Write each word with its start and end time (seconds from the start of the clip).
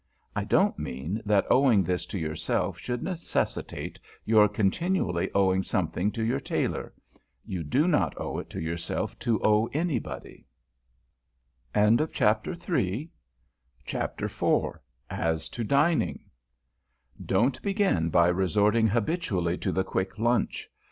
I 0.35 0.45
don't 0.45 0.79
mean 0.79 1.21
that 1.27 1.45
owing 1.51 1.83
this 1.83 2.07
to 2.07 2.17
yourself 2.17 2.79
should 2.79 3.03
necessitate 3.03 3.99
your 4.25 4.49
continually 4.49 5.29
owing 5.35 5.61
something 5.61 6.11
to 6.13 6.23
your 6.23 6.39
tailor. 6.39 6.91
You 7.45 7.61
do 7.61 7.87
not 7.87 8.19
owe 8.19 8.39
it 8.39 8.49
to 8.49 8.59
yourself 8.59 9.19
to 9.19 9.39
owe 9.43 9.67
anybody. 9.73 10.47
AS 11.75 11.91
TO 11.97 12.07
DINING 12.07 12.13
[Sidenote: 12.15 12.19
YOUR 12.19 12.27
DINING 12.55 13.11
PLACE] 16.17 16.17
DON'T 17.23 17.61
begin 17.61 18.09
by 18.09 18.27
resorting 18.27 18.87
habitually 18.87 19.57
to 19.59 19.71
the 19.71 19.83
Quick 19.83 20.17
Lunch. 20.17 20.67